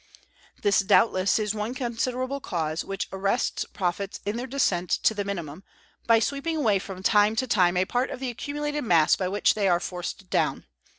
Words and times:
This, 0.63 0.79
doubtless, 0.79 1.37
is 1.37 1.53
one 1.53 1.75
considerable 1.75 2.39
cause 2.39 2.83
which 2.83 3.07
arrests 3.13 3.65
profits 3.65 4.19
in 4.25 4.35
their 4.35 4.47
descent 4.47 4.89
to 4.89 5.13
the 5.13 5.23
minimum, 5.23 5.63
by 6.07 6.17
sweeping 6.17 6.57
away 6.57 6.79
from 6.79 7.03
time 7.03 7.35
to 7.35 7.45
time 7.45 7.77
a 7.77 7.85
part 7.85 8.09
of 8.09 8.19
the 8.19 8.31
accumulated 8.31 8.83
mass 8.83 9.15
by 9.15 9.27
which 9.27 9.53
they 9.53 9.67
are 9.67 9.79
forced 9.79 10.31
down. 10.31 10.65